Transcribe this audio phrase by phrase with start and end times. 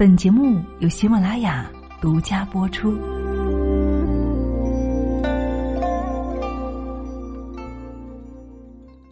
[0.00, 2.90] 本节目由喜马拉雅独家播出。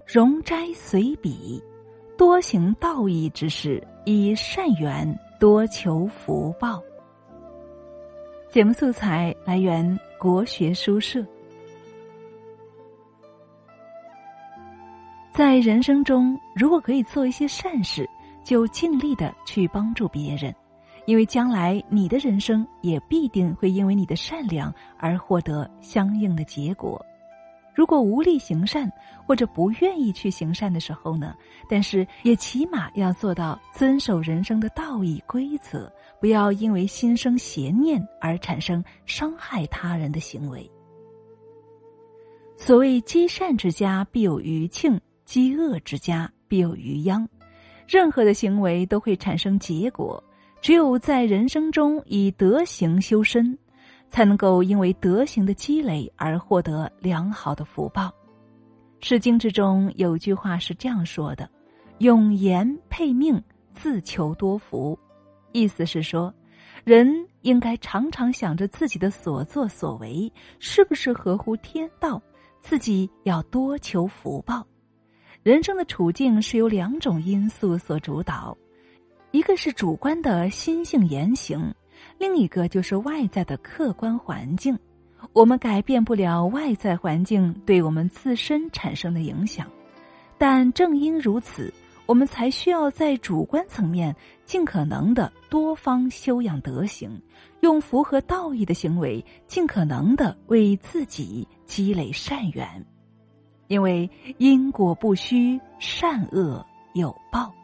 [0.07, 1.63] 容斋随笔，
[2.17, 5.07] 多行道义之事，以善缘，
[5.39, 6.83] 多求福报。
[8.49, 11.23] 节目素材来源国学书社。
[15.35, 18.09] 在人生中，如果可以做一些善事，
[18.43, 20.51] 就尽力的去帮助别人，
[21.09, 27.03] 因为将来你的人生也必定会因为你的善良而获得相应的结果。
[27.75, 28.93] 如果无力行善
[29.27, 31.35] 或者不愿意去行善的时候呢？
[31.67, 35.91] 但是也起码要做到遵守人生的道义规则，
[36.21, 40.71] 不要因为心生邪念而产生伤害他人的行为。
[42.59, 45.01] 所谓积善之家必有余庆。
[45.25, 47.27] 积恶之家必有余殃，
[47.87, 50.23] 任何的行为都会产生结果。
[50.61, 53.57] 只有在人生中以德行修身，
[54.11, 58.07] 才能够因为德行的积累而获得良好的福报。
[59.01, 61.49] 《诗经》之中有句话是这样说的
[61.99, 63.41] ：“永言配命，
[63.73, 64.99] 自求多福。”
[65.53, 66.35] 意思是说，
[66.85, 67.09] 人
[67.43, 72.21] 应该常常想着自己的所作所为是不是合乎天道，
[72.61, 74.67] 自己要多求福报。
[75.45, 78.57] 人生的处境是由两种因素所主导，
[79.39, 81.73] 一个是主观的心性言行，
[82.19, 84.77] 另一个就是外在的客观环境。
[85.33, 89.71] 我们改变不了外在环境对我们自身产生的影响，
[90.39, 91.73] 但正因如此，
[92.05, 94.13] 我们才需要在主观层面
[94.45, 97.09] 尽可能的多方修养德行，
[97.61, 102.85] 用符合道义的行为，尽可能的为自己积累善缘。
[103.69, 107.55] 因为因果不虚，善恶有报。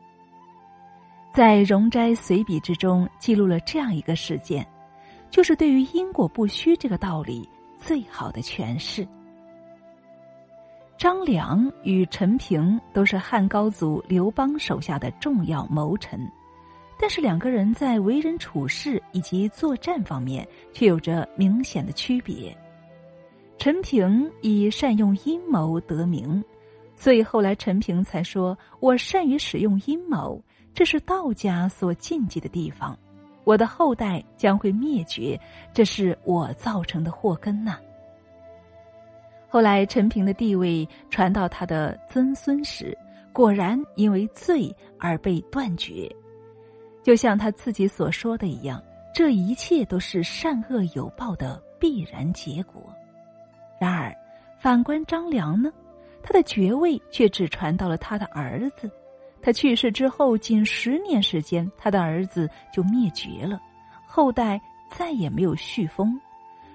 [1.34, 4.64] 在《容斋随笔》之中记录了这样一个事件，
[5.30, 9.04] 就是对于因果不虚这个道理最好的诠释。
[10.97, 16.20] 张良与陈平都是汉高祖刘邦手下的重要谋臣，
[17.00, 22.56] 但是两个人在为人处事以及作战方面却有着明显的区别。
[23.59, 26.41] 陈平以善用阴谋得名，
[26.94, 30.41] 所以后来陈平才说：“我善于使用阴谋，
[30.74, 32.98] 这是道家所禁忌的地方。
[33.44, 35.38] 我的后代将会灭绝，
[35.72, 37.78] 这是我造成的祸根呐。”
[39.48, 42.96] 后来陈平的地位传到他的曾孙时，
[43.32, 46.10] 果然因为罪而被断绝，
[47.02, 48.82] 就像他自己所说的一样，
[49.14, 52.82] 这一切都是善恶有报的必然结果。
[53.78, 54.12] 然而，
[54.58, 55.70] 反观张良呢，
[56.22, 58.91] 他的爵位却只传到了他的儿子。
[59.44, 63.60] 他去世之后，仅十年时间，他的儿子就灭绝了，
[64.06, 66.19] 后代再也没有续封。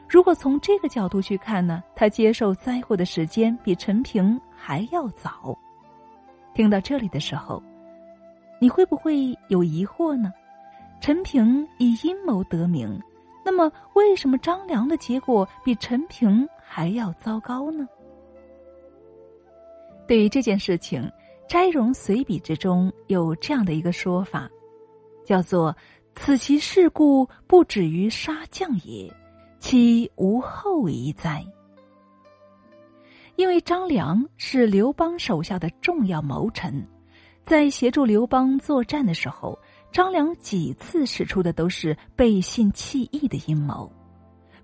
[0.08, 5.58] 如果从这个角度去看呢，他接受灾祸的时间比陈平还要早。
[6.54, 7.60] 听到这里的时候，
[8.62, 10.32] 你会不会有疑惑呢？
[11.02, 13.02] 陈平以阴谋得名，
[13.44, 16.48] 那么为什么张良的结果比陈平？
[16.72, 17.88] 还要糟糕呢。
[20.08, 21.02] 对于这件事情，
[21.50, 24.48] 《斋荣随笔》之中有这样的一个说法，
[25.26, 25.76] 叫做
[26.14, 29.12] “此其事故不止于杀将也，
[29.58, 31.44] 其无后遗哉？”
[33.36, 36.88] 因为张良是刘邦手下的重要谋臣，
[37.44, 39.58] 在协助刘邦作战的时候，
[39.92, 43.92] 张良几次使出的都是背信弃义的阴谋。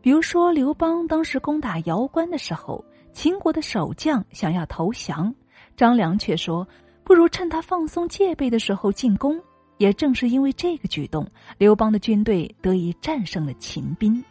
[0.02, 5.34] 比如说，刘邦当时攻打瑶关的时候，秦国的守将想要投降，
[5.76, 6.68] 张良却说
[7.04, 9.40] ：“不如趁他放松戒备的时候进攻。”
[9.78, 11.28] 也正是因为这个举动，
[11.58, 14.24] 刘邦的军队得以战胜了秦兵。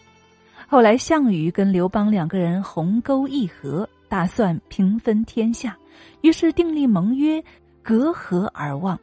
[0.66, 5.76] 后来，项羽跟刘邦两个人鸿沟议和，打算平分天下，
[6.22, 7.44] 于是订立盟约，
[7.82, 8.98] 隔河而望。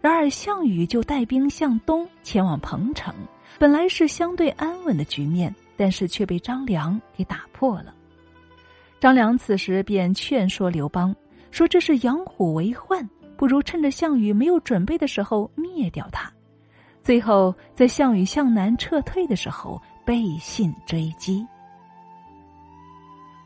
[0.00, 3.14] 然而，项羽就带兵向东前往彭城，
[3.58, 5.54] 本来是相对安稳的局面。
[5.78, 7.94] 但是却被张良给打破了。
[8.98, 11.14] 张良此时便劝说刘邦
[11.56, 16.30] 说：“这是养虎为患，不如趁着项羽没有准备的时候灭掉他。”
[17.02, 21.46] 最后，在项羽向南撤退的时候，背信追击。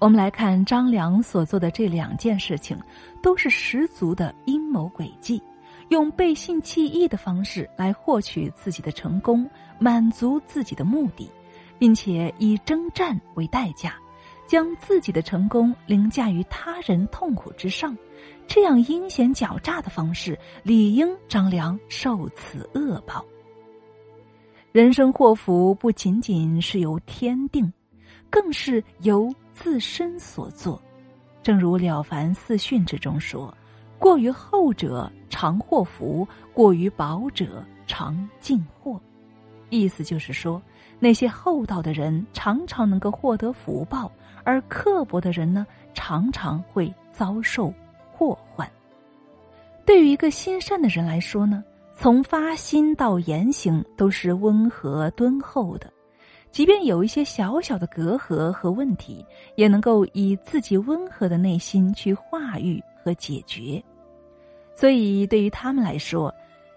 [0.01, 2.77] 我们来看张良所做的这两件事情，
[3.23, 5.41] 都是十足的阴谋诡计，
[5.91, 9.49] 用背信弃义的方式来获取自己的成功，
[9.79, 11.31] 满足自己的目的。
[11.79, 13.95] 并且以征战为代价，
[14.51, 17.97] 将自己的成功凌驾于他人痛苦之上，
[18.49, 23.25] 这样阴险狡诈的方式，理应张良受此恶报。
[24.73, 27.73] 人生祸福不仅仅是由天定，
[28.29, 30.83] 更是由自身所作。
[31.45, 33.57] 正如《了凡四训》之中说
[34.01, 39.01] ：“过于厚者常祸福，过于薄者常尽祸。”
[39.71, 40.61] 意思就是说，
[40.99, 44.11] 那些厚道的人常常能够获得福报，
[44.45, 47.73] 而刻薄的人呢，常常会遭受
[48.13, 48.71] 祸患。
[49.85, 51.65] 对于一个心善的人来说呢，
[51.95, 55.91] 从发心到言行都是温和敦厚的。
[56.51, 63.83] 即便有一些小小的隔阂和问题，也能够以自己温和的内心去化育和解决。
[64.75, 66.35] 所以，对于他们来说，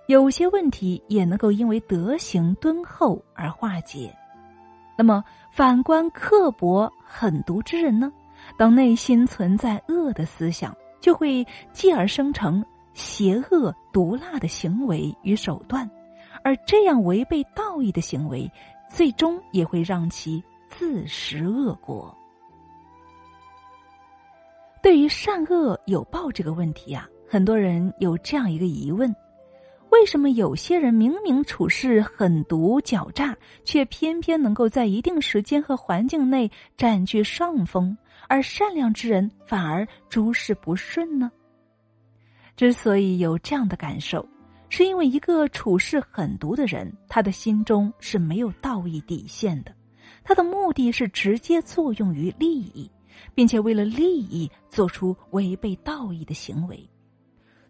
[0.08, 4.16] 有些问题也能够因为德行敦厚而化解。
[4.96, 8.12] 那么，反观刻薄狠毒之人呢？
[8.58, 12.64] 当内心存在恶的思想，就会继而生成
[12.94, 15.90] 邪恶毒辣的行为与手段，
[16.44, 18.50] 而这样违背道义的行为。
[18.90, 22.16] 最终也会让其自食恶果。
[24.84, 29.12] 对于善恶有报这个问题啊，很多人有这样一个疑问：
[29.94, 37.96] 为什么有些人明明处事狠毒狡诈，却偏偏能够在一定时间和环境内占据上风，
[38.28, 41.32] 而善良之人反而诸事不顺呢？
[42.58, 44.28] 之所以有这样的感受。
[44.68, 49.72] 是因为一个处事狠毒的人，他的心中是没有道义底线的，
[50.24, 52.90] 他的目的是直接作用于利益，
[53.36, 56.90] 并且为了利益做出违背道义的行为，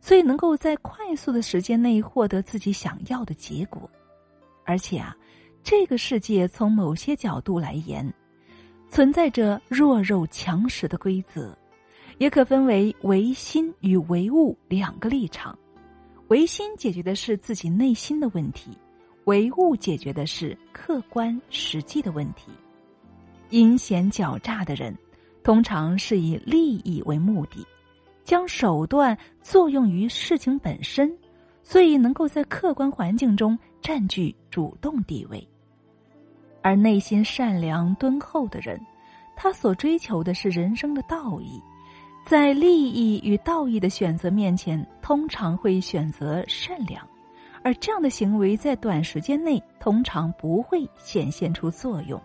[0.03, 3.89] 所以能够在快速的时间内获得自己想要的结果。
[4.65, 5.15] 而且啊，
[5.63, 8.13] 这个世界从某些角度来言，
[8.89, 11.57] 存在着弱肉强食的规则，
[12.17, 15.57] 也可分为唯心与唯物两个立场。
[16.27, 18.77] 唯心解决的是自己内心的问题，
[19.23, 22.51] 唯物解决的是客观实际的问题。
[23.51, 24.93] 阴险狡诈的人，
[25.43, 27.65] 通常是以利益为目的，
[28.23, 31.11] 将手段作用于事情本身，
[31.61, 35.45] 所以能够在客观环境中占据主动地位。
[36.61, 38.79] 而内心善良敦厚的人，
[39.35, 41.61] 他所追求的是人生的道义。
[42.25, 47.05] 在利益与道义的选择面前，通常会选择善良，
[47.61, 52.17] 而这样的行为在短时间内通常不会显现出作用，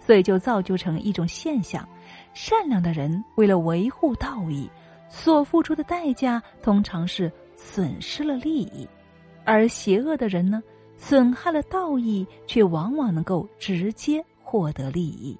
[0.00, 1.88] 所以就造就成一种现象：
[2.34, 4.68] 善良的人为了维护道义，
[5.08, 8.86] 所付出的代价通常是损失了利益；
[9.44, 10.62] 而邪恶的人呢，
[10.96, 15.38] 损害了道义，却往往能够直接获得利益。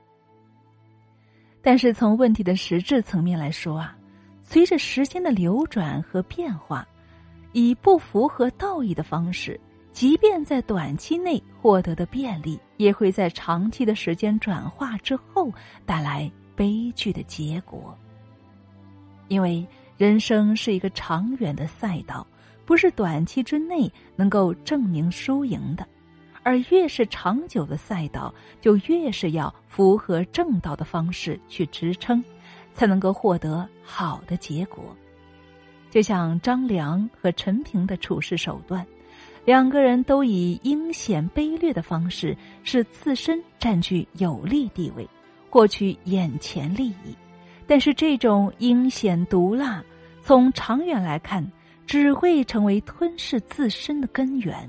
[1.62, 3.96] 但是从问题的实质层面来说啊，
[4.42, 6.86] 随着时间的流转和变化，
[7.52, 9.60] 以不符合道义的方式，
[9.90, 15.50] 即便在短期内获得的便利，也会在长期的时间转化之后
[15.84, 17.98] 带来悲剧的结果。
[19.28, 22.26] 因为人生是一个长远的赛道，
[22.64, 25.86] 不是短期之内能够证明输赢的。
[26.42, 32.22] 而越是长久的赛道，就越是要符合正道的方式去支撑，
[32.72, 34.96] 才能够获得好的结果。
[35.90, 38.86] 就像张良和陈平的处事手段，
[39.44, 45.08] 两个人都以阴险卑劣的方式，使自身占据有利地位，
[45.50, 47.16] 获取眼前利益。
[47.66, 49.82] 但是这种阴险毒辣，
[50.22, 51.44] 从长远来看，
[51.86, 54.68] 只会成为吞噬自身的根源。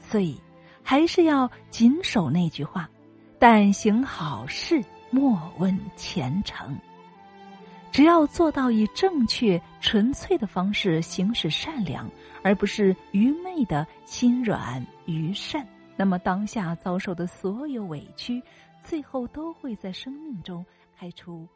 [0.00, 0.40] 所以。
[0.88, 2.88] 还是要谨守那句话
[3.40, 4.80] ：“但行好事，
[5.10, 6.78] 莫问前程。”
[7.90, 12.08] 只要做到以正确、纯粹的方式行使善良，
[12.44, 15.66] 而不是愚昧的心软愚善，
[15.96, 18.40] 那么当下遭受的所有委屈，
[18.80, 20.64] 最后都会在生命中
[20.96, 21.48] 开出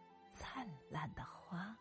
[0.90, 1.79] 烂的花。